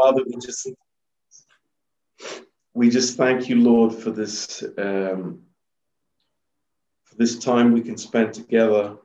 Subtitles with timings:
[0.00, 0.68] Father, we just
[2.72, 5.42] we just thank you, Lord, for this um,
[7.02, 8.96] for this time we can spend together.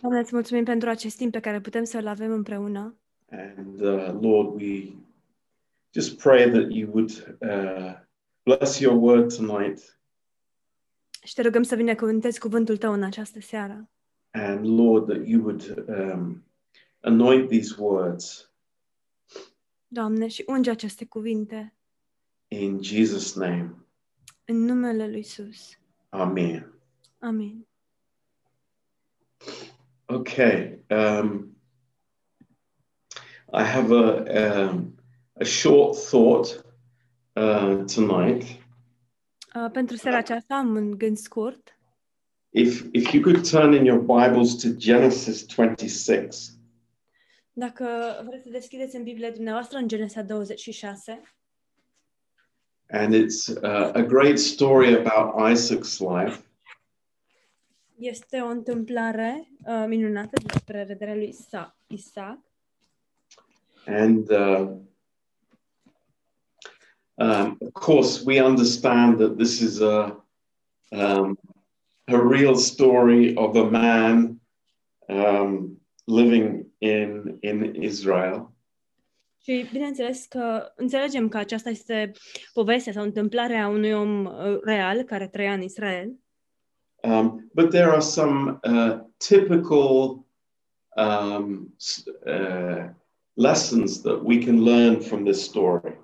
[0.00, 2.98] Doamne, îți mulțumim pentru acest timp pe care putem să-l avem împreună.
[3.30, 4.92] And uh, Lord, we
[5.94, 7.94] just pray that you would uh,
[8.42, 9.98] bless your word tonight.
[11.22, 13.90] Și te rugăm să binecuvântezi cuvântul tău în această seară.
[14.30, 16.44] And Lord, that you would um,
[17.00, 18.53] anoint these words
[19.94, 21.74] Doamne, și unge aceste cuvinte
[22.48, 23.74] in Jesus' name.
[24.44, 25.78] în numele lui Isus.
[26.08, 26.72] Amen.
[27.18, 27.66] Amin.
[30.04, 30.78] Okay.
[30.90, 31.56] Um,
[33.52, 34.94] I have a um,
[35.40, 36.64] a short thought
[37.32, 38.42] uh, tonight.
[39.54, 41.78] Uh, pentru seara aceasta am un gând scurt.
[42.50, 46.53] If if you could turn in your Bibles to Genesis 26.
[47.56, 47.86] Dacă
[48.26, 51.22] vreți să deschideți în Biblie dumneavoastră în Genesa 26,
[52.90, 56.44] And it's uh, a great story about Isaac's life.
[57.98, 62.38] este o întâmplare uh, minunată despre rederea lui Isa- Isaac.
[63.86, 64.68] And uh,
[67.14, 70.26] um, of course, we understand that this is a,
[70.90, 71.38] um,
[72.04, 74.40] a real story of a man
[75.08, 78.48] um, living in, in Israel.
[79.42, 82.10] Și bineînțeles că înțelegem că aceasta este
[82.52, 86.12] povestea sau întâmplarea unui om uh, real care trăia în Israel.
[87.02, 90.24] Um, but there are some uh, typical
[90.96, 91.74] um,
[92.26, 92.88] uh,
[93.32, 95.98] lessons that we can learn from this story.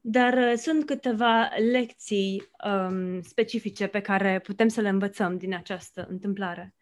[0.00, 6.06] Dar uh, sunt câteva lecții um, specifice pe care putem să le învățăm din această
[6.10, 6.74] întâmplare.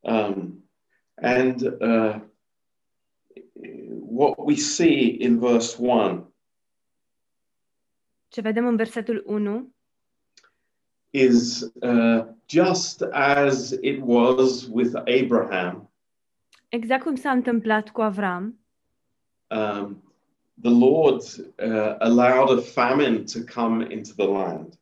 [0.00, 0.65] Um,
[1.22, 2.20] and uh,
[4.00, 6.32] what we see in verse 1
[8.28, 9.74] Ce vedem în versetul 1
[11.10, 15.90] is uh, just as it was with Abraham.
[16.68, 18.66] Exact cum s-a întâmplat cu Avram,
[19.50, 20.02] Um,
[20.60, 21.22] the Lord
[21.58, 24.74] uh, allowed a famine to come into the land.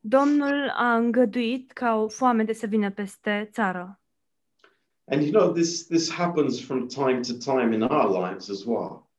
[0.00, 4.00] Domnul a îngăduit ca o foamete să vină peste țară.
[5.08, 9.10] And you know, this, this happens from time to time in our lives as well.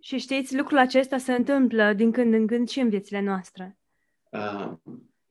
[0.00, 3.78] Și știți, lucrul acesta se întâmplă din când în când și în viețile noastre.
[4.30, 4.80] Um,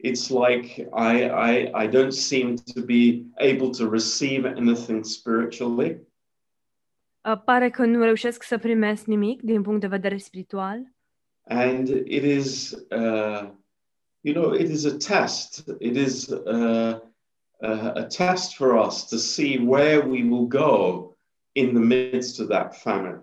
[0.03, 5.97] it's like I, I, I don't seem to be able to receive anything spiritually.
[7.25, 10.91] Uh, Pare că nu reușesc să primesc nimic din punct de vedere spiritual
[11.47, 13.50] And it is, uh,
[14.22, 15.68] you know, it is a test.
[15.79, 17.00] It is uh,
[17.63, 21.16] uh, a test for us to see where we will go
[21.53, 23.22] in the midst of that famine.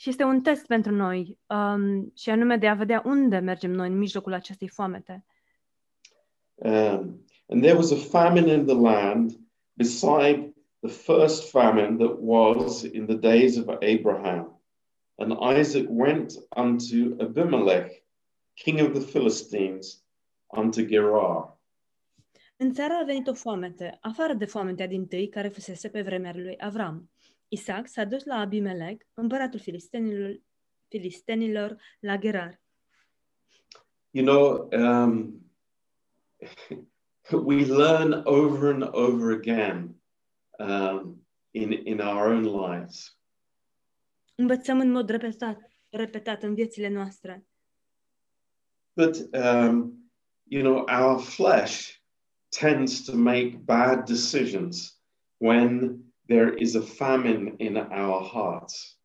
[0.00, 3.88] și este un test pentru noi, um, și anume de a vedea unde mergem noi
[3.88, 5.24] în mijlocul acestei foamete.
[6.54, 9.38] Um, and there was a famine in the land
[9.72, 14.60] beside the first famine that was in the days of Abraham.
[15.16, 18.04] And Isaac went unto Abimelech,
[18.54, 20.04] king of the Philistines,
[20.56, 21.57] unto Gerar.
[22.60, 26.32] În țară a venit o foamete, afară de foametea din tâi care fusese pe vremea
[26.34, 27.10] lui Avram.
[27.48, 30.40] Isaac s-a dus la Abimelec, împăratul filistenilor,
[30.88, 32.60] filistenilor la Gerar.
[34.10, 35.40] You know, um,
[37.46, 40.00] we learn over and over again
[40.58, 43.18] um, in, in our own lives.
[44.34, 47.46] Învățăm în mod repetat, repetat în viețile noastre
[48.96, 50.10] But, um,
[50.42, 51.97] you know, our flesh
[52.48, 54.98] tends to make bad decisions
[55.36, 58.98] when there is a famine in our hearts.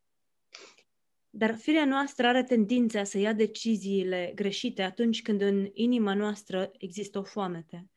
[1.30, 7.20] Dar firea noastră are tendința să ia deciziile greșite atunci când în inima noastră există
[7.20, 7.88] o foamete.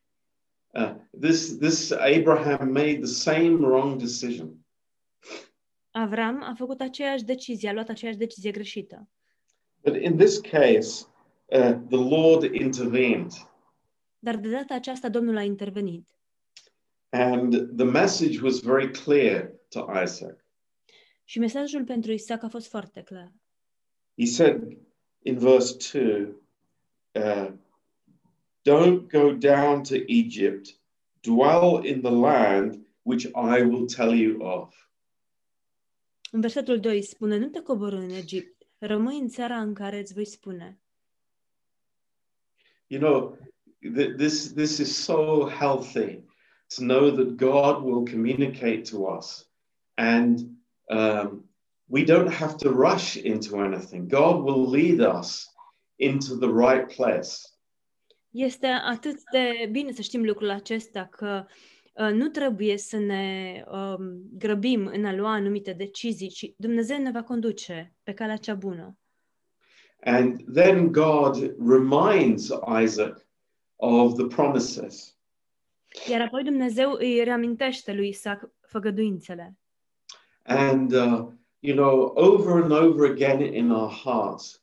[0.74, 4.66] Uh, this, this Abraham made the same wrong decision.
[5.90, 9.08] Avram a făcut aceeași decizie, a luat aceeași decizie greșită.
[9.82, 11.06] But in this case,
[11.46, 13.32] uh, the Lord intervened.
[14.18, 16.08] Dar de data aceasta Domnul a intervenit.
[17.08, 20.44] And the message was very clear to Isaac.
[21.24, 23.32] Și mesajul pentru Isaac a fost foarte clar.
[24.18, 24.78] He said
[25.22, 26.34] in verse 2
[27.12, 27.52] uh,
[28.62, 30.80] Don't go down to Egypt,
[31.20, 34.88] dwell in the land which I will tell you of.
[36.30, 40.14] În versetul 2 spune, nu te coborâ în Egipt, rămâi în țara în care îți
[40.14, 40.78] voi spune.
[42.86, 43.38] You know,
[43.82, 46.22] th- this, this is so healthy
[46.68, 49.44] to know that God will communicate to us
[49.96, 50.56] and
[50.90, 51.44] um,
[51.88, 54.08] we don't have to rush into anything.
[54.08, 55.48] God will lead us
[55.98, 57.48] into the right place.
[58.30, 61.46] Este atât de bine să știm lucrul acesta că
[61.94, 67.10] uh, nu trebuie să ne um, grăbim în a lua anumite decizii, ci Dumnezeu ne
[67.10, 68.98] va conduce pe calea cea bună.
[70.04, 72.52] And then God reminds
[72.82, 73.25] Isaac
[73.76, 75.16] of the promises.
[76.10, 79.56] Iar apoi Dumnezeu îi reamintește lui Isaac făgăduințele.
[80.42, 81.26] And, uh,
[81.58, 84.62] you know, over and over again in our hearts,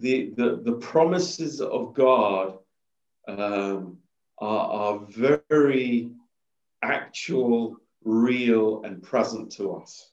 [0.00, 2.60] the, the, the promises of God
[3.26, 4.02] um,
[4.34, 6.10] are, are very
[6.78, 10.10] actual, real, and present to us.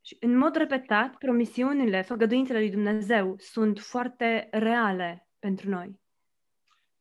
[0.00, 6.00] Și în mod repetat, promisiunile, făgăduințele lui Dumnezeu sunt foarte reale pentru noi.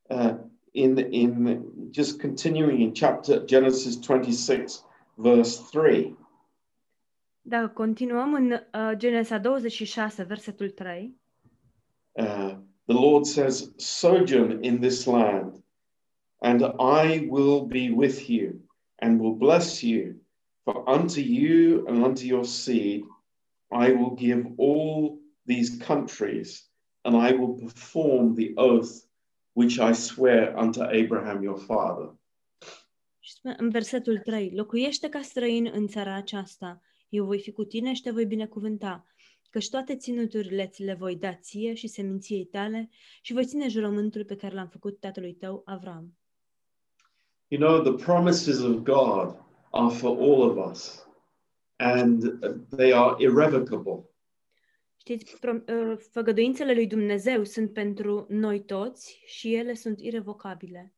[0.01, 0.35] Uh,
[0.73, 4.83] in, in just continuing in chapter Genesis 26,
[5.17, 6.17] verse 3,
[7.41, 11.15] Dacă continuăm în uh, Genesa 26, versetul 3,
[12.11, 12.55] uh,
[12.85, 15.63] the Lord says, Sojourn in this land,
[16.41, 18.61] and I will be with you,
[18.95, 20.15] and will bless you.
[20.63, 23.03] For unto you and unto your seed
[23.71, 26.69] I will give all these countries,
[27.03, 29.08] and I will perform the oath
[29.53, 32.17] which I swear unto Abraham your father.
[33.57, 38.01] În versetul 3, locuiește ca străin în țara aceasta, eu voi fi cu tine și
[38.01, 39.05] te voi binecuvânta,
[39.49, 42.89] căci toate ținuturile ți le voi da ție și seminției tale
[43.21, 46.13] și voi ține jurământul pe care l-am făcut tatălui tău, Avram.
[47.47, 49.35] You know, the promises of God
[49.71, 51.07] are for all of us,
[51.75, 52.39] and
[52.77, 54.08] they are irrevocable.
[55.09, 60.93] Știți, pro- uh, făgăduințele lui Dumnezeu sunt pentru noi toți și ele sunt irrevocabile.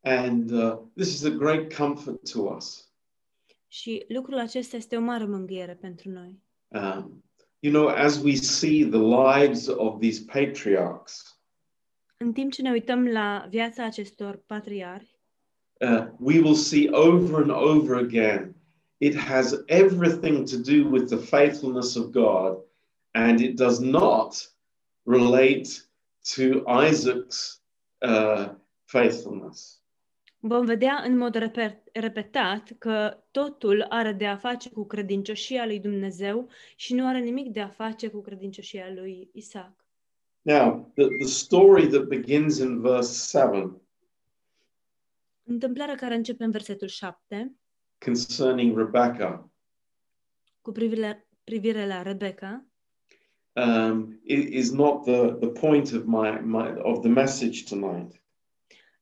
[0.00, 2.92] And uh, this is a great comfort to us.
[3.68, 6.42] Și lucrul acesta este o mare mângâiere pentru noi.
[6.68, 7.24] Um,
[7.58, 11.40] you know, as we see the lives of these patriarchs,
[12.18, 15.18] În timp ce ne uităm la viața acestor patriarhi,
[15.80, 18.54] uh, we will see over and over again
[18.96, 22.64] it has everything to do with the faithfulness of God,
[23.14, 24.54] and it does not
[25.04, 25.68] relate
[26.34, 27.60] to Isaac's
[27.98, 29.82] uh, faithfulness.
[30.38, 35.80] vom vedea în mod reper- repetat că totul are de a face cu credincioșia lui
[35.80, 39.84] Dumnezeu și nu are nimic de a face cu credincioșia lui Isaac.
[40.42, 43.82] Now, the, the story that begins in verse 7
[45.42, 47.56] Întâmplarea care începe în versetul 7,
[47.98, 49.48] concerning Rebecca
[50.60, 52.66] cu privire, privire la Rebecca,
[53.56, 58.22] um, i- is not the, the point of my, my of the message tonight.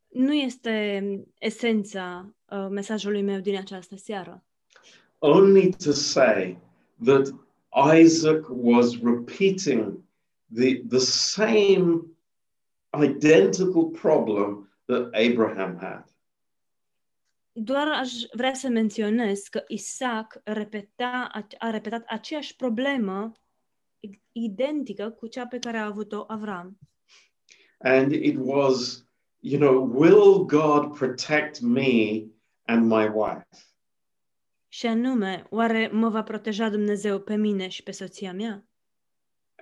[0.08, 1.04] nu este
[1.38, 4.44] esența uh, mesajului meu din această seară,
[5.18, 6.58] only to say
[7.04, 7.34] that
[8.00, 9.98] Isaac was repeating
[10.54, 12.00] the, the same
[13.04, 16.04] identical problem that Abraham had.
[17.52, 23.32] doar aș vrea să menționez că Isaac repeta, a repetat aceeași problemă
[24.32, 26.78] identică cu cea pe care a avut-o Avram.
[27.78, 29.06] And it was,
[29.38, 32.26] you know, will God protect me
[32.64, 33.46] and my wife?
[34.68, 38.66] Și anume, oare mă va proteja Dumnezeu pe mine și pe soția mea?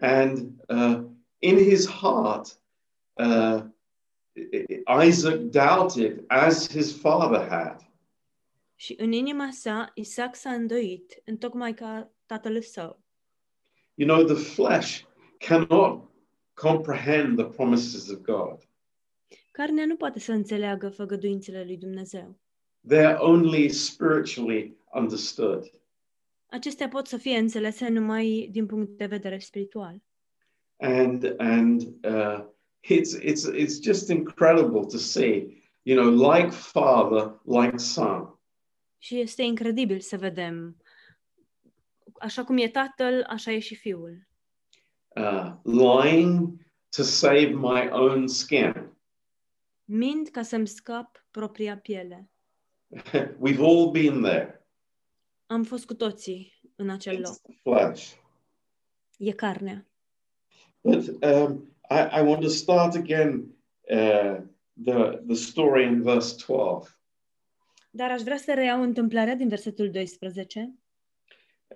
[0.00, 1.04] And uh,
[1.38, 2.62] in his heart,
[3.12, 3.64] uh,
[5.06, 7.90] Isaac doubted, as his father had.
[8.75, 13.00] Și în inima sa, Isaac s-a îndoit, întocmai ca tatăl său.
[14.00, 15.04] You know, the flesh
[15.40, 16.00] cannot
[16.54, 18.69] comprehend the promises of God.
[19.52, 22.38] Carnea nu poate să înțeleagă făgăduințele lui Dumnezeu.
[22.88, 25.73] They're only spiritually understood.
[26.47, 30.02] Acestea pot să fie înțelese numai din punct de vedere spiritual.
[30.76, 32.45] And and uh,
[32.83, 38.38] it's it's it's just incredible to see, you know, like father, like son.
[38.99, 40.76] Și este incredibil să vedem,
[42.21, 44.29] așa cum e tatăl, așa e și fiul.
[45.09, 48.93] Uh, lying to save my own skin.
[49.85, 52.31] Mint ca să-mi scap propria piele.
[53.45, 54.67] We've all been there.
[55.47, 57.33] Am fost cu toții în acel loc.
[57.33, 58.12] It's the flesh.
[59.19, 59.87] E carnea.
[60.81, 63.55] But um, I, I want to start again
[63.91, 64.37] uh,
[64.85, 66.89] the the story in verse twelve.
[67.91, 70.79] Dar aș vrea să reiau întâmplarea din versetul 12.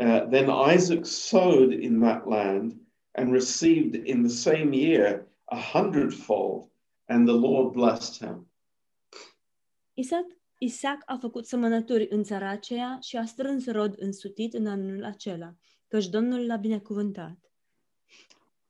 [0.01, 2.75] Uh, then Isaac sowed in that land
[3.15, 6.69] and received in the same year a hundredfold,
[7.09, 8.47] and the Lord blessed him.
[9.95, 10.27] Isaac,
[10.59, 15.55] Isaac a făcut semănături în țara aceea și a strâns rod însutit în anul acela.
[15.89, 17.39] căci Domnul l-a binecuvântat.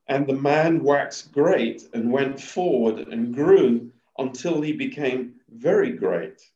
[0.06, 6.53] And the man waxed great and went forward and grew until he became very great.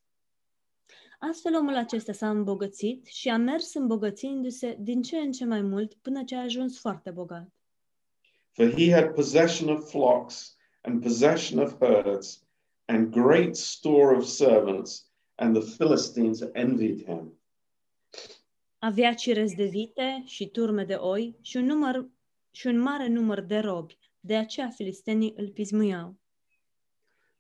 [1.18, 5.94] Astfel omul acesta s-a îmbogățit și a mers îmbogățindu-se din ce în ce mai mult
[5.94, 7.48] până ce a ajuns foarte bogat.
[8.50, 12.46] For he had possession of flocks and possession of herds
[12.84, 17.38] and great store of servants, and the Philistines envied him.
[18.78, 22.08] Avea cirezi de vite și turme de oi și un, număr,
[22.50, 26.16] și un mare număr de robi, de aceea filistenii îl pismuiau.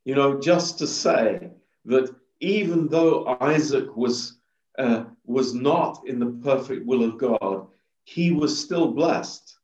[0.02, 1.52] You know, just to say
[1.88, 4.38] that even though Isaac was
[4.78, 7.66] uh, was not in the perfect will of God,
[8.04, 9.56] he was still blessed.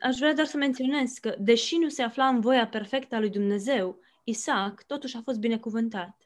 [0.00, 3.30] Aș vrea doar să menționez că, deși nu se afla în voia perfectă a lui
[3.30, 6.16] Dumnezeu, Isaac totuși a fost binecuvântat.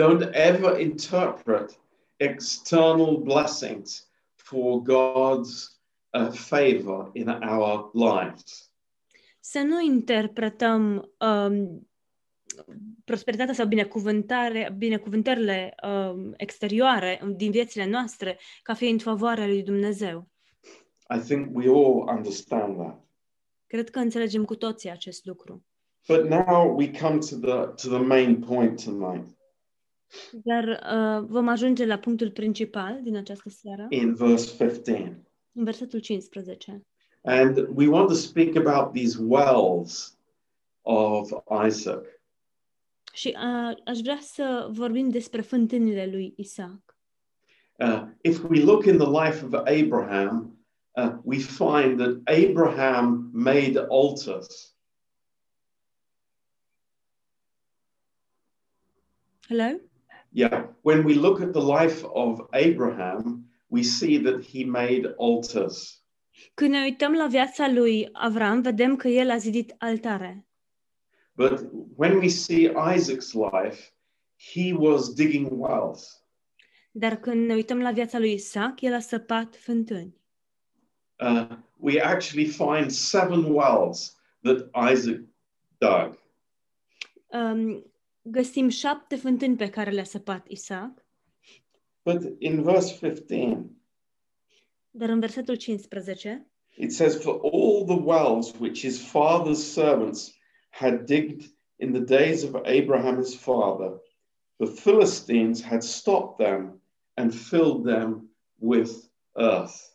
[0.00, 1.80] Don't ever interpret
[2.16, 5.80] external blessings for God's
[6.10, 8.70] uh, favor in our lives.
[9.40, 11.89] Să nu interpretăm um,
[13.04, 20.28] prosperitatea sau binecuvântare, binecuvântările um, exterioare din viețile noastre ca fiind favoarea lui Dumnezeu.
[21.16, 23.04] I think we all understand that.
[23.66, 25.64] Cred că înțelegem cu toții acest lucru.
[26.08, 29.38] But now we come to the to the main point tonight
[30.32, 35.24] Dar uh, vom ajunge la punctul principal din această seară, in verse 15.
[35.52, 36.86] în versetul 15.
[37.22, 40.18] And we want to speak about these wells
[40.82, 41.30] of
[41.66, 42.19] Isaac.
[43.12, 46.96] Și uh, aș vrea să vorbim despre fântânile lui Isaac.
[47.78, 50.58] Uh, if we look in the life of Abraham,
[50.96, 54.74] uh, we find that Abraham made altars.
[59.48, 59.80] Hello?
[60.32, 66.04] Yeah, when we look at the life of Abraham, we see that he made altars.
[66.54, 70.46] Când ne uităm la viața lui Avram, vedem că el a zidit altare.
[71.40, 73.92] But when we see Isaac's life,
[74.36, 76.24] he was digging wells.
[76.90, 80.16] Dar când ne uităm la viața lui Isaac, el a săpat fântâni.
[81.18, 85.20] Uh, we actually find seven wells that Isaac
[85.78, 86.18] dug.
[87.26, 87.92] Um,
[88.22, 91.04] găsim șapte fântâni pe care le-a săpat Isaac,
[92.02, 93.70] But in verse 15,
[94.90, 100.38] dar în versetul 15 it says, For all the wells which his father's servants
[100.70, 101.44] had digged
[101.78, 103.98] in the days of Abraham his father,
[104.58, 106.80] the Philistines had stopped them
[107.16, 109.90] and filled them with earth.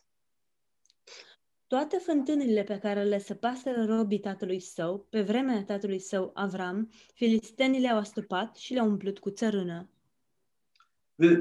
[1.66, 7.80] toate fântânile pe care le săpaseră robii tatălui său, pe vremea tatălui său Avram, filistenii
[7.80, 9.88] le-au astupat și le-au umplut cu țărână.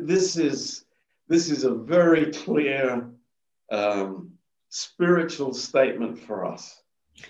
[0.05, 0.87] This is,
[1.27, 3.09] this is a very clear
[3.65, 6.84] um, spiritual statement for us.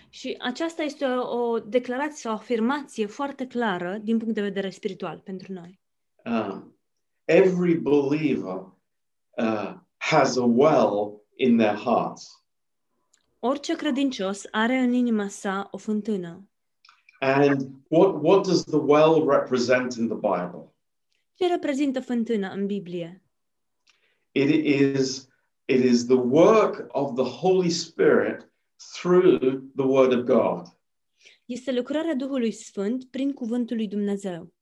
[0.10, 4.70] Și aceasta este o, o declarație sau o afirmație foarte clară din punct de vedere
[4.70, 5.80] spiritual pentru noi.
[6.26, 6.78] Um,
[7.26, 8.74] every believer
[9.38, 12.44] uh, has a well in their hearts.
[13.40, 16.50] Orice credincios are în inima sa o fântână.
[17.20, 20.74] And what, what does the well represent in the Bible?
[21.34, 23.24] Ce reprezintă fântâna în Biblie?
[24.32, 25.30] It is,
[25.66, 28.52] it is the work of the Holy Spirit
[28.94, 29.40] through
[29.76, 30.78] the Word of God.
[31.46, 34.54] Este lucrarea Duhului Sfânt prin cuvântul lui Dumnezeu.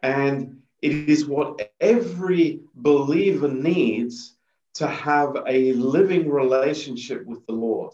[0.00, 4.38] And it is what every believer needs
[4.78, 7.92] to have a living relationship with the Lord.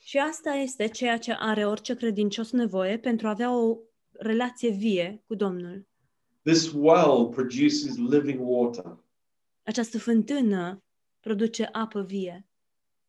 [0.00, 3.78] Și asta este ceea ce are orice credincios nevoie pentru a avea o
[4.12, 5.86] relație vie cu Domnul.
[6.42, 9.04] This well produces living water.
[9.62, 10.82] Această fântână
[11.20, 12.46] produce apă vie.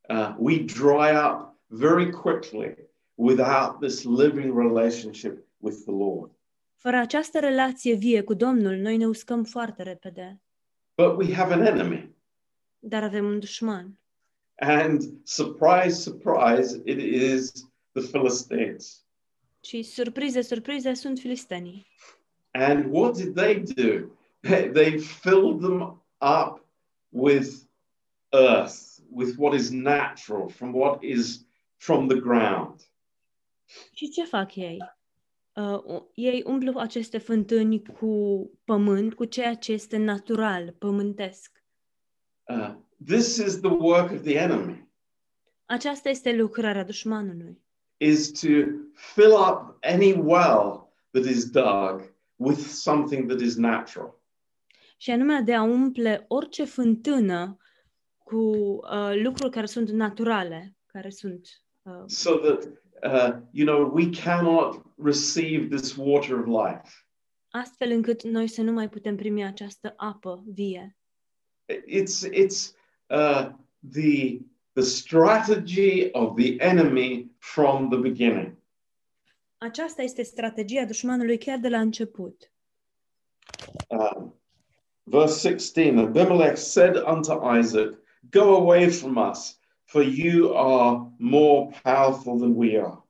[0.10, 2.76] Uh, we dry up very quickly
[3.16, 6.32] without this living relationship with the Lord.
[6.76, 10.42] Fără această relație vie cu Domnul, noi ne uscăm foarte repede.
[10.96, 12.16] But we have an enemy.
[12.80, 14.00] Dar avem un dușman.
[14.56, 17.52] And surprise, surprise, it is
[17.92, 19.06] the Philistines.
[19.62, 21.86] Și surprize, surprize sunt filistenii.
[22.52, 24.10] And what did they do?
[24.74, 26.66] They filled them up
[27.10, 27.50] with
[28.30, 31.46] earth, with what is natural, from what is
[31.76, 32.80] from the ground.
[33.94, 34.78] Și ce fac ei?
[35.54, 41.64] Uh, u- ei umplu aceste fântâni cu pământ, cu ceea ce este natural, pământesc.
[42.44, 42.74] Uh,
[43.06, 44.88] this is the work of the enemy,
[45.66, 47.62] Aceasta este lucrarea dușmanului.
[47.98, 48.48] is to
[48.94, 54.20] fill up any well that is dug with something that is natural.
[54.98, 57.58] Și anume de a umple orice fântână
[58.26, 61.48] cu uh, lucruri care sunt naturale, care sunt
[61.82, 62.64] uh, so that,
[63.04, 67.06] uh, you know, we cannot receive this water of life.
[67.50, 70.98] astfel încât noi să nu mai putem primi această apă vie.
[71.74, 72.76] It's, it's
[73.10, 73.50] uh,
[73.92, 74.38] the,
[74.74, 78.58] the strategy of the enemy from the beginning.
[79.58, 82.52] Aceasta este strategia dușmanului chiar de la început.
[83.88, 84.40] Um,
[85.04, 92.38] verse 16 Abimelech said unto Isaac, Go away from us, for you are more powerful
[92.38, 93.04] than we are.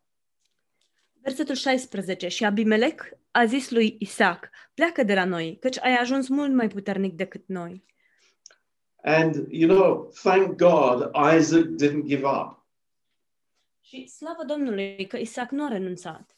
[1.21, 2.27] Versetul 16.
[2.27, 6.67] Și Abimelec a zis lui Isaac, pleacă de la noi, căci ai ajuns mult mai
[6.67, 7.83] puternic decât noi.
[9.03, 12.65] And, you know, thank God Isaac didn't give up.
[13.81, 16.35] Și slavă Domnului că Isaac nu a renunțat.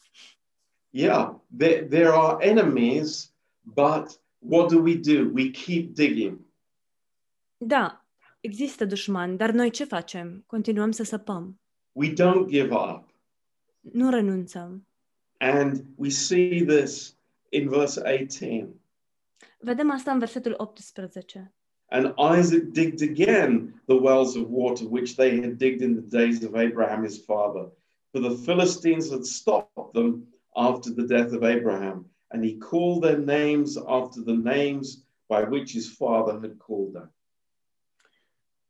[0.89, 5.29] Yeah, there, there are enemies, but what do we do?
[5.34, 6.39] We keep digging.
[7.57, 8.06] Da,
[8.39, 10.44] există dușmani, dar noi ce facem?
[10.46, 11.60] Continuăm să săpăm.
[11.91, 13.10] We don't give up.
[13.79, 14.88] Nu renunțăm.
[15.38, 17.17] And we see this
[17.50, 18.67] in verse 18.
[19.60, 21.51] Vedem asta în versetul 18.
[21.89, 26.44] And Isaac digged again the wells of water which they had digged in the days
[26.44, 27.72] of Abraham his father.
[28.12, 33.20] For the Philistines had stopped them after the death of Abraham, and he called their
[33.20, 37.10] names after the names by which his father had called them.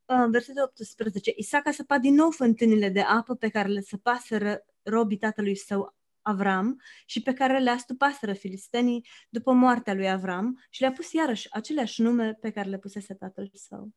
[0.09, 1.33] Uh, Versetul 18.
[1.35, 5.95] Isaac a săpat din nou fântânile de apă pe care le săpaseră robii tatălui său
[6.21, 11.47] Avram și pe care le astupaseră filistenii după moartea lui Avram și le-a pus iarăși
[11.53, 13.89] aceleași nume pe care le pusese tatăl său.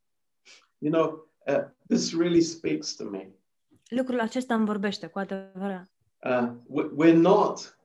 [0.79, 3.31] You know, uh, this really speaks to me.
[3.89, 5.91] Lucrul acesta îmi vorbește cu adevărat.
[6.25, 7.79] Uh, we- we're not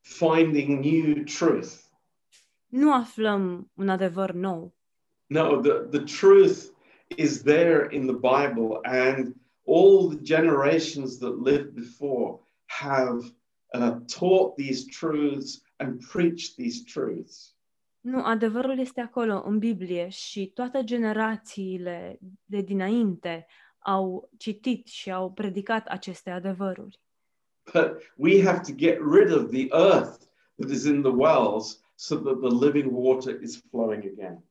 [0.00, 1.68] finding new truth.
[2.66, 4.74] Nu aflăm un adevăr nou.
[5.26, 6.76] No, the, the truth
[7.16, 9.34] is there in the Bible, and
[9.64, 13.22] all the generations that lived before have
[13.74, 17.54] uh, taught these truths and preached these truths.
[18.00, 23.46] Nu, adevărul este acolo, în Biblie, și toate generațiile de dinainte
[23.78, 27.00] au citit și au predicat aceste adevăruri.
[27.72, 30.28] But we have to get rid of the earth
[30.58, 34.42] that is in the wells so that the living water is flowing again.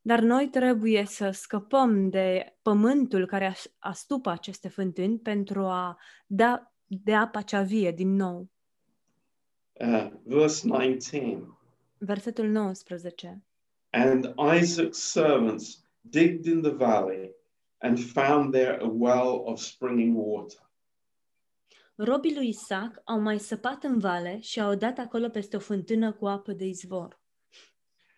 [0.00, 6.72] Dar noi trebuie să scăpăm de pământul care as- astupă aceste fântâni pentru a da
[6.86, 8.48] de apa cea vie din nou.
[9.72, 11.54] Uh, verse 19
[11.98, 13.42] Versetul 19.
[13.90, 17.34] And Isaac's servants digged in the valley
[17.78, 20.70] and found there a well of springing water.
[21.94, 26.12] Robii lui Isaac au mai săpat în vale și au dat acolo peste o fântână
[26.12, 27.19] cu apă de izvor.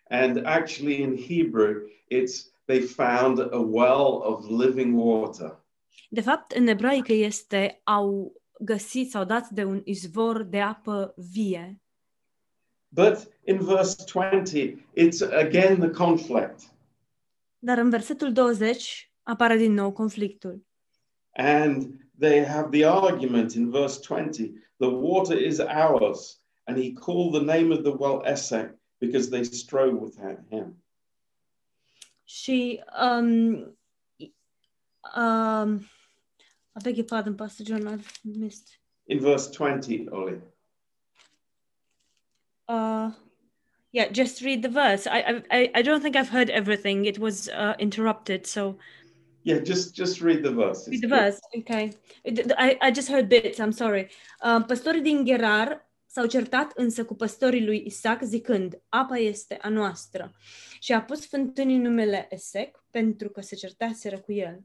[0.09, 5.57] And actually, in Hebrew, it's they found a well of living water.
[6.09, 11.81] De fapt, în ebraică este au găsit sau dat de un izvor de apă vie.
[12.89, 16.59] But in verse 20, it's again the conflict.
[17.59, 20.65] Dar în versetul 20 apare din nou conflictul.
[21.31, 26.41] And they have the argument in verse 20 the water is ours.
[26.63, 30.75] And he called the name of the well Esek because they strove without him.
[32.25, 33.73] She, um,
[34.21, 34.31] i-
[35.13, 35.89] um,
[36.75, 38.77] I beg your pardon, Pastor John, I've missed.
[39.07, 40.39] In verse 20, Oli.
[42.69, 43.11] Uh,
[43.91, 45.05] yeah, just read the verse.
[45.05, 47.05] I, I, I- don't think I've heard everything.
[47.05, 48.77] It was uh, interrupted, so
[49.43, 50.87] Yeah, just just read the verse.
[50.87, 51.19] read the good.
[51.19, 51.39] verse.
[51.59, 51.91] Okay,
[52.57, 53.59] I, I just heard bits.
[53.59, 54.07] I'm sorry.
[54.41, 59.69] Uh, păstorii din Gerar s-au certat însă cu păstorii lui Isaac zicând, apa este a
[59.69, 60.31] noastră.
[60.79, 64.63] Și a pus fântânii numele Esec pentru că se certaseră cu el.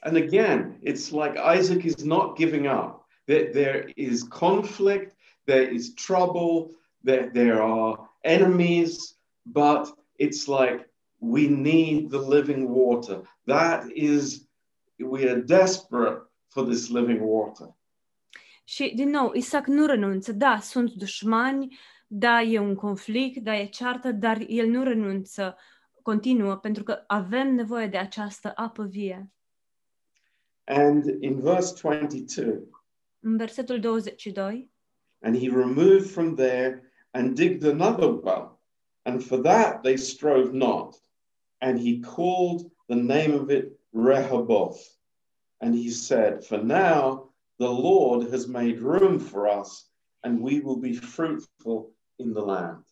[0.00, 3.06] And again, it's like Isaac is not giving up.
[3.24, 9.88] There, there is conflict, there is trouble, there, there are enemies, but
[10.18, 13.22] it's like we need the living water.
[13.46, 14.48] That is,
[14.98, 17.75] we are desperate for this living water.
[18.68, 20.32] Și, din nou, Isaac nu renunță.
[20.32, 25.56] Da, sunt dușmani, da, e un conflict, da, e ceartă, dar el nu renunță,
[26.02, 29.30] continuă, pentru că avem nevoie de această apă vie.
[30.64, 32.70] And in verse 22,
[33.20, 34.70] În versetul 22,
[35.20, 38.60] and he removed from there and digged another well,
[39.02, 40.94] and for that they strove not.
[41.58, 44.80] And he called the name of it Rehoboth.
[45.56, 47.25] And he said, For now
[47.58, 49.90] the Lord has made room for us,
[50.20, 52.84] and we will be fruitful in the land.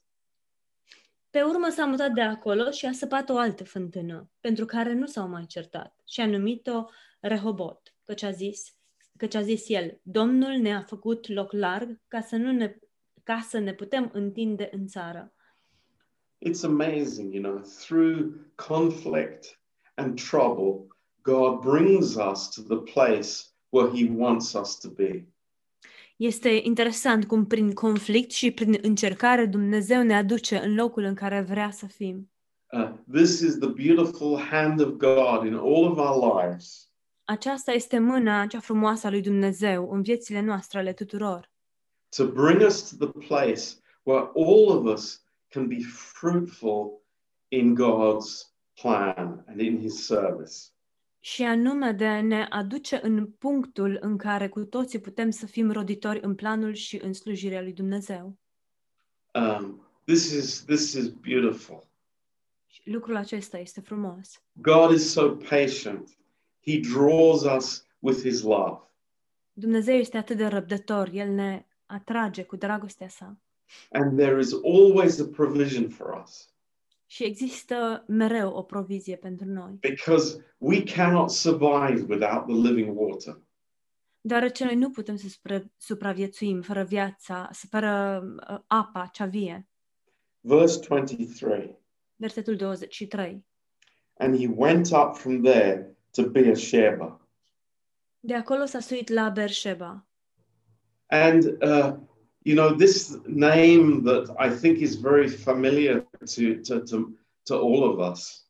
[1.30, 5.06] Pe urmă s-a mutat de acolo și a săpat o altă fântână, pentru care nu
[5.06, 6.84] s-au mai certat, și a numit-o
[7.20, 8.76] Rehobot, căci a zis,
[9.16, 12.78] căci a zis el, Domnul ne-a făcut loc larg ca să, nu ne,
[13.22, 15.34] ca să ne putem întinde în țară.
[16.46, 19.60] It's amazing, you know, through conflict
[19.94, 20.86] and trouble,
[21.22, 25.24] God brings us to the place where He wants us to be.
[26.16, 31.40] Este interesant cum prin conflict și prin încercare Dumnezeu ne aduce în locul în care
[31.40, 32.30] vrea să fim.
[32.72, 36.88] Uh, this is the beautiful hand of God in all of our lives.
[37.24, 41.52] Aceasta este mâna cea frumoasă a lui Dumnezeu în viețile noastre ale tuturor.
[42.16, 45.18] to bring us to the place where all of us
[45.50, 47.02] can be fruitful
[47.50, 50.70] in God's plan and in His service.
[51.24, 55.70] Și anume de a ne aduce în punctul în care cu toții putem să fim
[55.70, 58.36] roditori în planul și în slujirea lui Dumnezeu.
[59.34, 61.86] Um, this is this is beautiful.
[62.66, 64.42] Și lucrul acesta este frumos.
[64.52, 66.16] God is so patient.
[66.66, 68.80] He draws us with His love.
[69.52, 73.36] Dumnezeu este atât de răbdător, El ne atrage cu dragostea sa.
[73.90, 76.53] And there is always a provision for us
[77.06, 79.78] Și există mereu o provizie pentru noi.
[79.80, 83.40] because we cannot survive without the living water.
[84.20, 89.68] Deoarece noi nu putem să supra- supraviețuim fără viața, fără uh, apa cea vie.
[90.40, 91.78] Verse 23
[92.16, 93.44] Versetul 23.
[94.16, 97.20] And he went up from there to Beersheba.
[98.20, 100.06] De acolo s-a suit la Bersheba.
[101.06, 101.96] And, uh,
[102.42, 107.08] you know, this name that I think is very familiar to, to, to,
[107.42, 108.48] to all of us.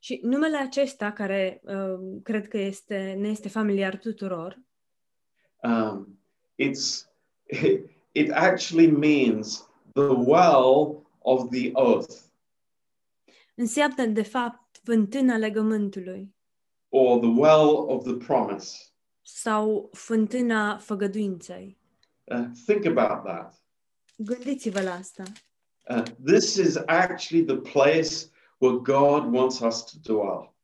[0.00, 4.58] Și numele acesta, care uh, cred că este, ne este familiar tuturor,
[5.62, 6.18] Um,
[6.56, 7.06] it's,
[7.50, 12.28] it, it actually means the well of the oath
[13.60, 16.34] înseamnă, de fapt, fântâna legământului
[16.88, 18.76] or the well of the promise.
[19.22, 21.78] sau fântâna făgăduinței.
[22.24, 23.62] Uh, think about that.
[24.16, 25.22] Gândiți-vă la asta.
[25.90, 30.54] Uh, this is actually the place where God wants us to dwell.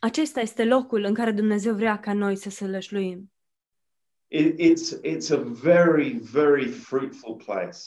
[0.00, 3.32] Acesta este locul în care Dumnezeu vrea ca noi să se lășluim.
[4.28, 7.78] It, it's, it's a very, very fruitful place.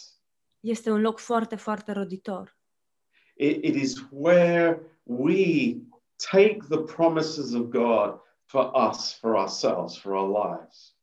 [0.60, 2.58] Este un loc foarte, foarte roditor.
[3.36, 5.76] It, it is where we
[6.32, 10.95] take the promises of God for us, for ourselves, for our lives.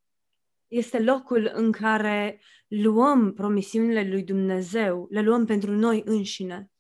[0.73, 6.71] Este locul în care luăm promisiunile lui Dumnezeu, le luăm pentru noi înșine.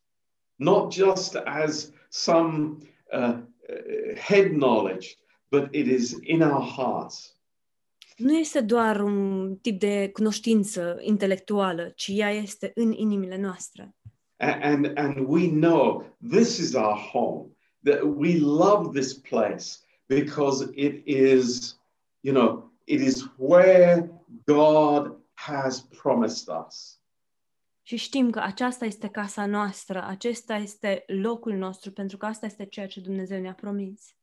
[0.54, 2.76] Not just as some
[3.12, 5.08] uh, uh, head knowledge,
[5.50, 7.36] but it is in our hearts.
[8.16, 13.94] Nu este doar un tip de cunoștință intelectuală, ci ea este în inimile noastre.
[14.36, 17.50] A- And, and we know this is our home,
[17.84, 19.64] that we love this place
[20.06, 21.76] because it is,
[22.20, 24.10] you know, it is where
[24.44, 27.00] God has promised us.
[27.82, 32.64] Și știm că aceasta este casa noastră, acesta este locul nostru, pentru că asta este
[32.64, 34.16] ceea ce Dumnezeu ne-a promis.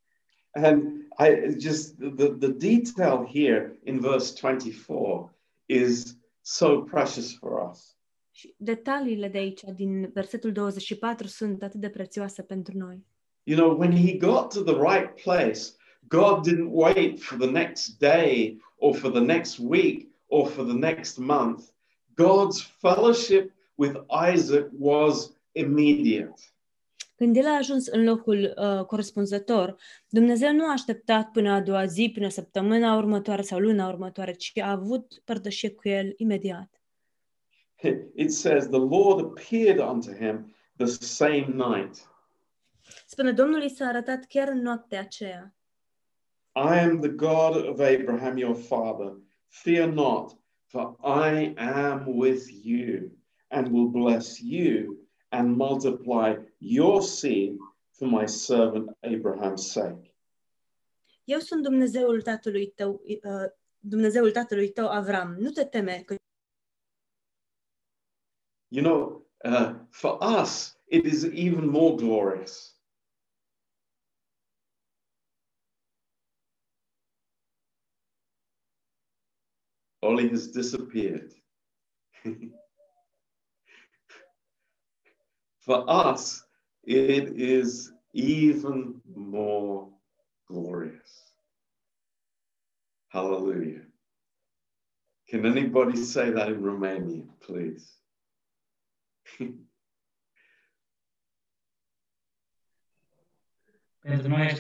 [0.51, 0.83] And
[1.19, 7.97] I just, the, the detail here in verse 24 is so precious for us.
[8.31, 13.05] Și detaliile de aici, din versetul 24, sunt atât de prețioase pentru noi.
[13.43, 15.59] You know, when he got to the right place,
[16.07, 20.73] God didn't wait for the next day or for the next week or for the
[20.73, 21.71] next month.
[22.15, 23.95] God's fellowship with
[24.33, 26.33] Isaac was immediate.
[27.15, 29.77] Când el a ajuns în locul uh, corespunzător,
[30.09, 34.57] Dumnezeu nu a așteptat până a doua zi, până săptămâna următoare sau luna următoare, ci
[34.57, 36.81] a avut părtășie cu el imediat.
[38.15, 42.09] It says, The Lord appeared unto him the same night.
[43.05, 45.53] Spune, Domnul i s-a arătat chiar în noaptea aceea.
[46.59, 49.15] I am the God of Abraham your father.
[49.47, 50.35] Fear not,
[50.67, 53.11] for I am with you
[53.49, 54.97] and will bless you
[55.31, 57.57] and multiply your seed
[57.93, 60.13] for my servant Abraham's sake.
[61.23, 65.35] Eu sunt Dumnezeul tatălui tău, uh, Dumnezeul tatălui tău Avram.
[65.39, 66.15] Nu te teme, că
[68.67, 72.78] You know, uh, for us, it is even more glorious.
[80.01, 81.33] Ollie has disappeared.
[85.61, 86.43] For us,
[86.83, 89.89] it is even more
[90.47, 91.31] glorious.
[93.09, 93.81] Hallelujah.
[95.27, 97.91] Can anybody say that in Romanian, please?
[104.27, 104.55] Mai.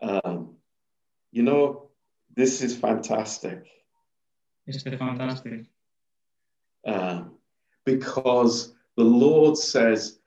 [0.00, 0.56] Um,
[1.30, 1.87] you know,
[2.38, 3.66] this is fantastic
[4.64, 5.66] Este fantastic.
[6.84, 7.38] um,
[7.84, 10.20] because the Lord says,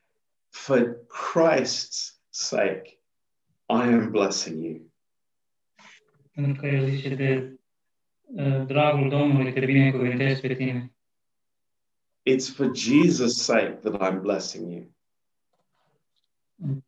[0.50, 3.00] for Christ's sake,
[3.70, 4.92] I am blessing you.
[6.34, 7.60] Pentru că el zice de
[8.24, 10.94] uh, dragul Domnului te binecuvântez pe tine.
[12.30, 14.96] It's for Jesus' sake that I'm blessing you.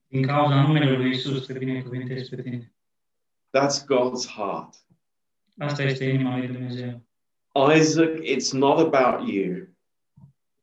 [0.07, 2.73] Din cauza numelui lui te binecuvântez pe tine.
[3.51, 4.82] That's God's heart.
[5.57, 7.01] Asta este inima lui Dumnezeu.
[7.77, 9.67] Isaac, it's not about you.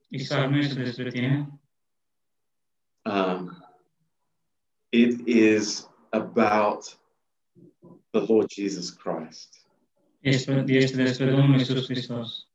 [0.09, 1.49] Isaac nu este despre tine,
[3.05, 3.65] Um,
[4.89, 6.99] it is about
[8.11, 9.55] the Lord Jesus Christ.
[10.21, 12.49] este, este despre Domnul Isus Hristos.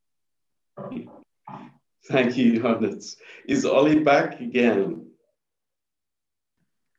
[2.08, 3.18] Thank you, Johannes.
[3.46, 5.04] Is Ollie back again?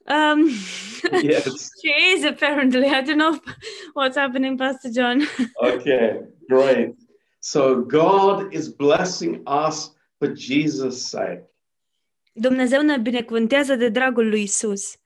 [0.09, 0.51] Um,
[1.23, 1.71] Yes.
[1.83, 2.89] she is apparently.
[2.89, 3.39] I don't know
[3.95, 5.27] what's happening, Pastor John.
[5.63, 6.95] Okay, great.
[7.41, 11.45] So God is blessing us for Jesus' sake.
[12.33, 14.97] Dumnezeu ne binecuvântează de dragul lui Isus.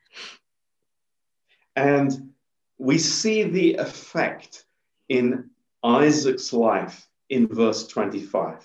[1.72, 2.10] And
[2.76, 4.66] we see the effect
[5.06, 5.50] in
[5.82, 8.62] Isaac's life in verse 25.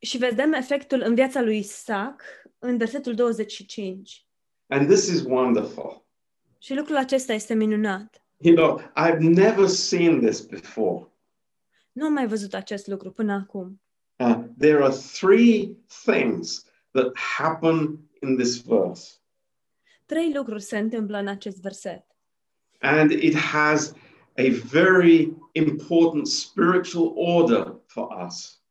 [0.00, 2.22] Și vedem efectul în viața lui Isaac
[2.58, 4.27] în versetul 25.
[4.68, 6.06] And this is wonderful.
[6.58, 8.22] Și lucrul acesta este minunat.
[8.36, 11.06] You know, I've never seen this before.
[11.92, 13.80] Nu am mai văzut acest lucru până acum.
[14.16, 19.12] Uh, there are three things that happen in this verse,
[20.06, 22.04] Trei lucruri se întâmplă în acest verset.
[22.80, 23.92] and it has
[24.36, 28.62] a very important spiritual order for us.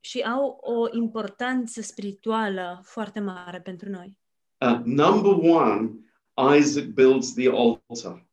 [0.00, 4.18] Și au o importanță spirituală foarte mare pentru noi.
[4.60, 5.90] Uh, number one,
[6.56, 8.26] Isaac builds the altar.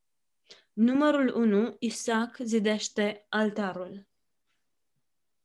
[0.73, 4.05] Numărul 1, Isaac zidește altarul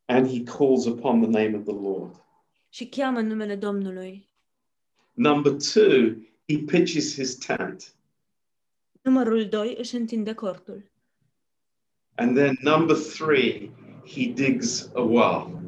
[0.09, 2.23] and he calls upon the name of the Lord.
[2.69, 4.29] și cheamă numele Domnului.
[5.13, 6.15] Number two,
[6.47, 7.93] he pitches his tent.
[9.01, 10.91] Numărul 2 își întinde cortul.
[12.15, 13.71] And then number three,
[14.07, 15.61] he digs a well.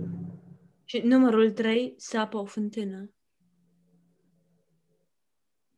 [0.86, 3.10] Și numărul 3 sapă o fântână.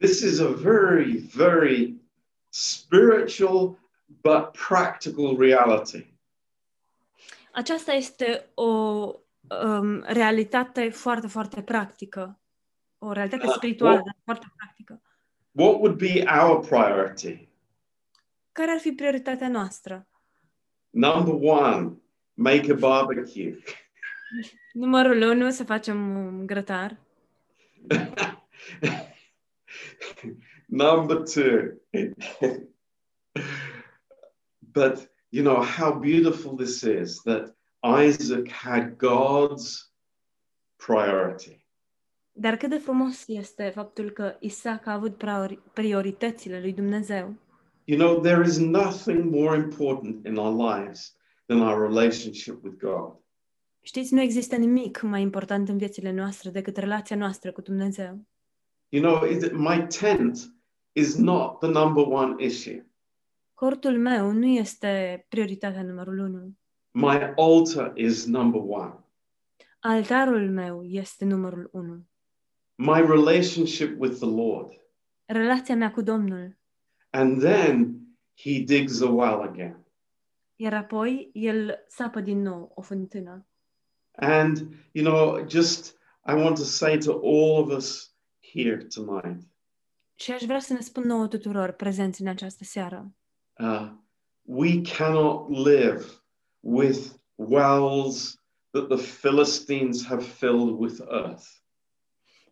[0.03, 1.95] This is a very, very
[2.49, 3.77] spiritual
[4.21, 6.05] but practical reality.
[7.53, 12.39] Aceasta este o um, realitate foarte, foarte practică.
[12.97, 15.01] O realitate Ah, spirituală, o- dar foarte practică.
[15.51, 17.47] What would be our priority?
[18.51, 20.07] Care ar fi prioritatea noastră?
[20.89, 21.93] Number one,
[22.33, 23.57] make a barbecue.
[24.73, 26.97] Numărul 1, să facem un grătar.
[30.67, 31.81] Number two.
[34.59, 39.91] but you know how beautiful this is that Isaac had God's
[40.75, 41.65] priority.
[42.31, 47.35] Dar cât de frumos este faptul că Isaac a avut priori- prioritățile lui Dumnezeu.
[47.83, 53.21] You know, there is nothing more important in our lives than our relationship with God.
[53.81, 58.25] Știți, nu există nimic mai important în viețile noastre decât relația noastră cu Dumnezeu.
[58.93, 60.51] You know, it, my tent
[60.93, 62.83] is not the number one issue.
[63.53, 66.57] Cortul meu nu este prioritatea numărul 1.
[66.91, 68.93] My altar is number one.
[69.79, 72.07] Altarul meu este numărul 1.
[72.75, 74.81] My relationship with the Lord.
[75.25, 76.57] Relația mea cu Domnul.
[77.09, 77.99] And then
[78.41, 79.85] he digs a well again.
[80.55, 83.47] Iar apoi el sapă din nou o fântână.
[84.11, 84.57] And,
[84.91, 88.12] you know, just I want to say to all of us
[88.53, 89.41] here tonight
[90.15, 93.11] Și aș vrea să ne spun nouă tuturor prezenți în această seară.
[93.59, 93.91] uh,
[94.41, 96.05] we cannot live
[96.59, 96.99] with
[97.35, 101.45] wells that the Philistines have filled with earth.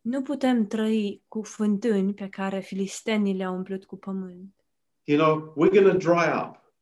[0.01, 4.55] Nu putem trăi cu fântâni pe care filistenii le-au umplut cu pământ.
[5.03, 6.73] You know, we're going to dry up.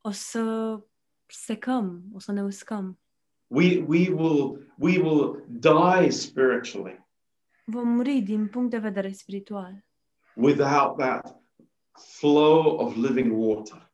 [0.00, 0.78] O să
[1.26, 2.98] secăm, o să ne uscăm.
[3.46, 7.01] We, we, will, we will die spiritually
[7.72, 9.84] Vom muri din punct de vedere spiritual,
[10.34, 11.42] without that
[12.18, 13.92] flow of living water.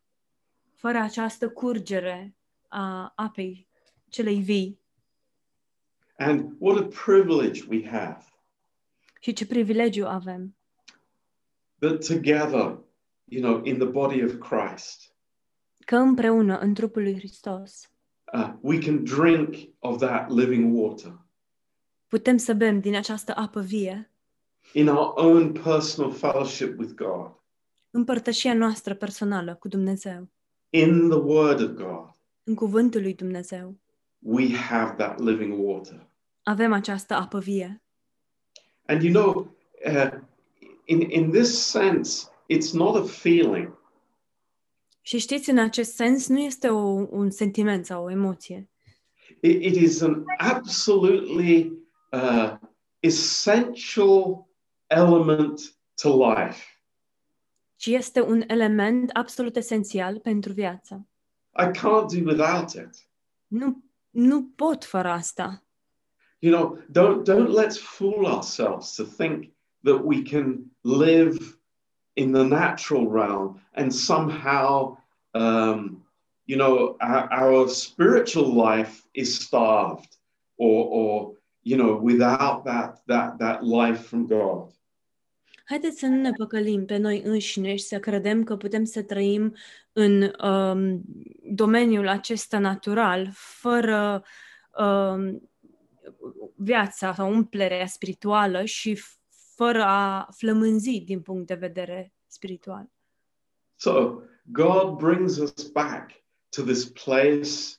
[0.75, 2.37] fără această curgere
[2.69, 3.69] a apei
[4.09, 4.81] celei vii.
[6.17, 8.25] And what a privilege we have
[9.21, 10.57] Și ce privilegiu avem
[11.79, 12.79] that together,
[13.25, 15.15] you know, in the body of Christ,
[15.85, 17.93] că împreună, în trupul lui Hristos,
[18.33, 21.27] uh, we can drink of that living water.
[22.09, 24.11] Putem să bem din această apă vie
[24.73, 27.33] in our own personal fellowship with God,
[27.91, 30.29] Împărtășia noastră personală cu Dumnezeu,
[30.71, 32.11] in the Word of God,
[32.45, 33.77] în cuvântul lui Dumnezeu,
[34.19, 36.07] we have that living water.
[36.43, 37.83] avem această apă vie.
[38.87, 40.11] And you know, uh,
[40.85, 43.77] in, in this sense, it's not a feeling,
[45.01, 48.69] Și știți, în acest sens, nu este o, un sentiment sau o emoție,
[49.41, 51.73] it, it is an absolutely
[52.13, 52.57] uh,
[53.01, 54.49] essential
[54.87, 55.61] element
[55.95, 56.63] to life.
[57.77, 61.07] ci este un element absolut esențial pentru viață.
[61.59, 63.09] I can't do without it.
[63.47, 65.63] Nu, nu pot fără asta.
[66.39, 71.59] You know, don't don't let's fool ourselves to think that we can live
[72.13, 74.99] in the natural realm and somehow,
[75.31, 76.07] um,
[76.45, 80.19] you know, our, our spiritual life is starved,
[80.57, 81.38] or or
[81.69, 84.73] you know, without that that that life from God.
[85.65, 89.55] Haideți să nu ne păcălim pe noi înșine și să credem că putem să trăim
[89.93, 91.03] în um,
[91.43, 94.25] domeniul acesta natural, fără
[94.79, 95.51] um,
[96.57, 99.19] viața sau umplerea spirituală și f-
[99.55, 102.91] fără a flămânzi din punct de vedere spiritual.
[103.77, 106.11] So God brings us back
[106.49, 107.78] to this place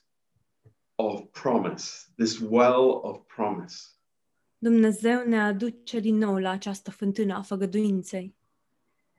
[1.06, 3.76] of promise, this well of promise.
[4.58, 8.34] Dumnezeu ne aduce din nou la această fântână a făgăduinței.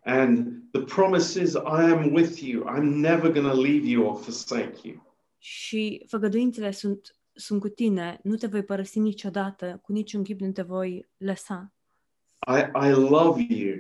[0.04, 2.66] And the promise is, I am with you.
[2.66, 5.16] I'm never going to leave you or forsake you.
[5.38, 10.52] Și făgăduințele sunt, sunt cu tine, nu te voi părăsi niciodată, cu niciun chip nu
[10.52, 11.74] te voi lăsa.
[12.48, 13.76] I, I love you.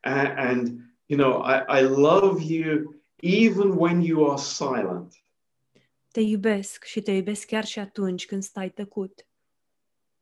[0.00, 5.24] And, and you know, I, I love you even when you are silent.
[6.16, 9.26] Te iubesc și te iubesc chiar și atunci când stai tăcut.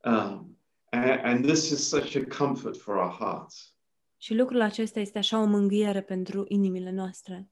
[0.05, 0.59] Um,
[0.91, 3.75] and, and this is such a comfort for our hearts.
[4.17, 7.49] Și lucrul acesta este așa o mângâiere pentru inimile noastre.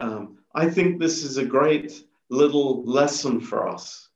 [0.00, 1.90] Um, I think this is a great
[2.26, 4.12] little lesson for us.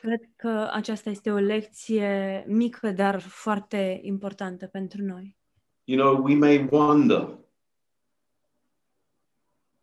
[0.00, 5.36] Cred că aceasta este o lecție mică, dar foarte importantă pentru noi.
[5.84, 7.38] You know, we may wonder,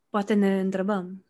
[0.09, 1.25] Poate ne întrebăm,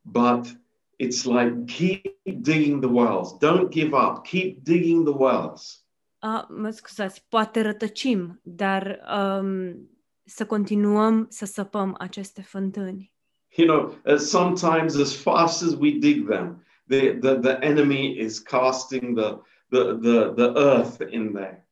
[0.00, 0.66] but
[0.98, 3.38] it's like keep digging the wells.
[3.38, 4.24] Don't give up.
[4.24, 5.88] Keep digging the wells.
[6.18, 9.00] a, mă scuzați, poate rătăcim, dar
[9.40, 9.90] um,
[10.24, 13.12] să continuăm să săpăm aceste fântâni.
[13.56, 18.38] You know, uh, sometimes as fast as we dig them, the, the, the enemy is
[18.38, 21.67] casting the, the, the, the earth in there.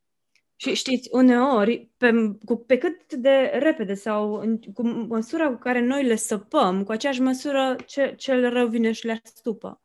[0.57, 5.81] Și știți, uneori, pe, cu, pe cât de repede sau în, cu măsura cu care
[5.81, 9.81] noi le săpăm, cu aceeași măsură ce, cel rău vine și le astupă.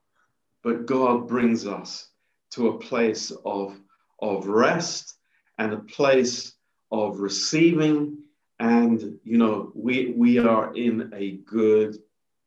[0.63, 2.13] But God brings us
[2.55, 3.73] to a place of,
[4.15, 5.19] of rest
[5.55, 6.53] and a place
[6.87, 8.13] of receiving,
[8.55, 11.95] and you know, we, we are in a good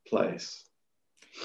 [0.03, 0.47] place.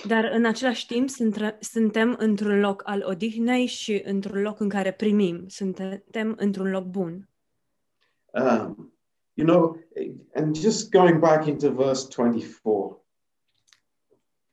[0.08, 4.92] Dar în același timp sunt, suntem într-un loc al odihnei și într-un loc în care
[4.92, 5.48] primim.
[5.48, 7.30] Suntem într-un loc bun.
[8.32, 8.94] Um,
[9.34, 9.78] you know,
[10.34, 13.06] and just going back into verse 24,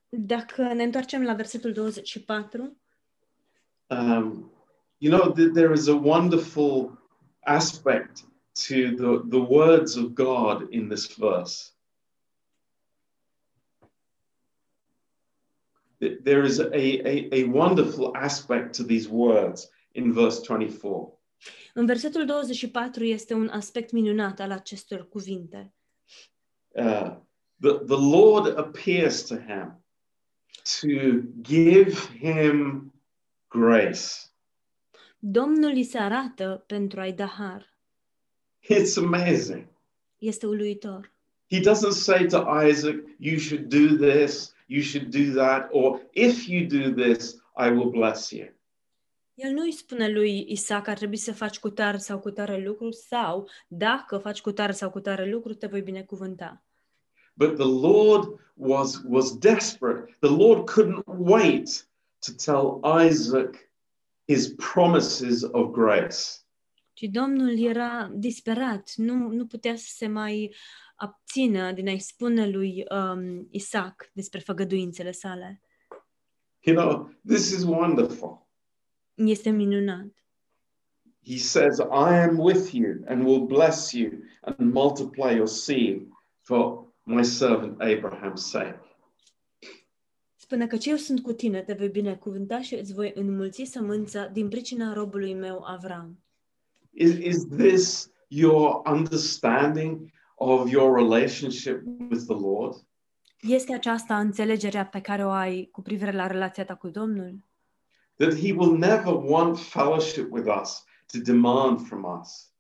[0.09, 2.77] Dacă ne întoarcem la versetul 24,
[3.87, 4.51] um,
[4.99, 6.99] you know, th- there is a wonderful
[7.41, 8.25] aspect
[8.69, 11.76] to the, the words of God in this verse.
[16.23, 21.17] There is a, a, a wonderful aspect to these words in verse 24.
[21.75, 25.73] în versetul 24 este un aspect minunat al acestor cuvinte.
[26.69, 27.17] Uh,
[27.61, 29.85] the, the Lord appears to him
[30.81, 32.93] to give him
[33.49, 34.31] grace.
[35.19, 37.79] Domnul îi se arată pentru a-i da har.
[38.61, 39.67] It's amazing.
[40.19, 41.13] Este uluitor.
[41.51, 46.47] He doesn't say to Isaac, You should do this, you should do that, or if
[46.47, 48.55] you do this, I will bless you.
[49.35, 52.31] El nu îi spune lui Isaac că ar trebui să faci cu tare sau cu
[52.31, 56.63] tare lucru sau dacă faci cu tare sau cu tare lucru, te voi binecuvânta.
[57.35, 60.17] But the Lord was, was desperate.
[60.21, 61.89] The Lord couldn't wait
[62.19, 63.71] to tell Isaac
[64.29, 66.19] his promises of grace.
[66.93, 70.55] Ci Domnul era disperat, nu, nu putea să se mai
[70.97, 75.61] abțină din a-i spune lui um, Isaac despre făgăduințele sale.
[76.61, 78.47] You know, this is wonderful.
[79.15, 80.07] Este minunat.
[81.27, 86.09] He says, I am with you and will bless you and multiply your seed
[86.41, 88.81] for my servant Abraham's sake.
[90.35, 94.49] Spune că eu sunt cu tine, te voi binecuvânta și îți voi înmulți sămânța din
[94.49, 96.19] pricina robului meu Avram.
[96.91, 102.75] Is, is this your understanding of your relationship with the Lord?
[103.41, 107.39] Este aceasta înțelegerea pe care o ai cu privire la relația ta cu Domnul?
[108.17, 112.51] That He will never want fellowship with us to demand from us.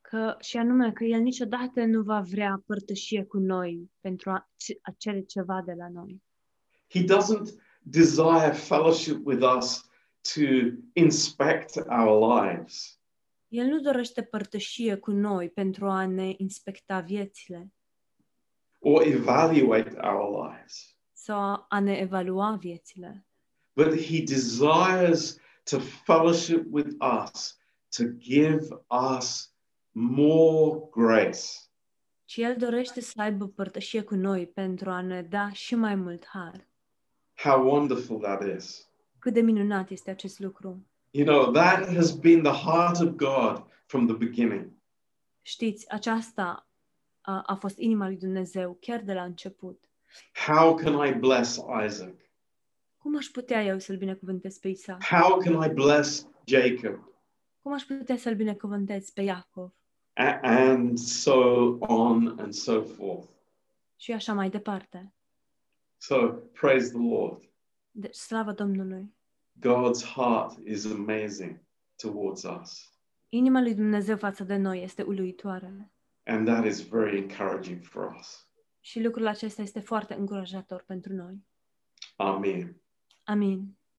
[0.00, 4.78] Că, și anume că El niciodată nu va vrea părtășie cu noi pentru a, ce-
[4.82, 6.22] a cere ceva de la noi.
[6.88, 7.48] He doesn't
[7.82, 9.88] desire fellowship with us
[10.34, 10.40] to
[10.92, 12.98] inspect our lives.
[13.48, 17.72] El nu dorește părtășie cu noi pentru a ne inspecta viețile
[18.78, 23.26] or evaluate our lives, sau a ne evalua viețile,
[23.74, 25.38] but He desires
[25.70, 27.58] to fellowship with us
[27.96, 28.66] to give
[29.16, 29.54] us
[29.92, 31.40] more grace.
[32.24, 36.26] ci El dorește să aibă părtășie cu noi pentru a ne da și mai mult
[36.26, 36.68] har.
[37.34, 38.90] How wonderful that is.
[39.18, 40.86] Cât de minunat este acest lucru!
[41.16, 44.72] You know, that has been the heart of God from the beginning.
[45.42, 46.68] Știți, aceasta
[47.20, 49.84] a, a fost inima lui Dumnezeu chiar de la început.
[50.46, 52.14] How can I bless Isaac?
[52.98, 55.02] Cum aș putea eu să-l binecuvântez pe Isaac?
[55.04, 57.12] How can I bless Jacob?
[57.62, 59.72] Cum aș putea să-l binecuvântez pe Iacov?
[60.12, 61.32] A- and so
[61.80, 63.28] on and so forth.
[63.96, 65.12] Și așa mai departe.
[65.96, 66.26] So
[66.60, 67.42] praise the Lord.
[67.90, 69.15] Deci, slavă Domnului!
[69.60, 71.60] God's heart is amazing
[71.96, 72.90] towards us.
[73.28, 75.92] Inima lui Dumnezeu față de noi este uluitoare.
[76.24, 78.48] And that is very encouraging for us.
[78.80, 81.46] Și lucrul acesta este foarte încurajator pentru noi.
[82.16, 82.82] Amen.
[83.24, 83.78] Amin.